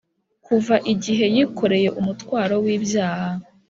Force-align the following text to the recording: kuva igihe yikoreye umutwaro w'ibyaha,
kuva 0.45 0.75
igihe 0.93 1.25
yikoreye 1.35 1.89
umutwaro 1.99 2.55
w'ibyaha, 2.63 3.29